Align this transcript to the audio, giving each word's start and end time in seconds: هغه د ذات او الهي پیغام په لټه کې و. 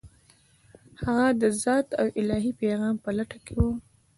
هغه 1.03 1.27
د 1.41 1.43
ذات 1.63 1.87
او 2.01 2.07
الهي 2.21 2.51
پیغام 2.61 2.95
په 3.03 3.09
لټه 3.17 3.37
کې 3.45 3.55
و. 3.61 3.65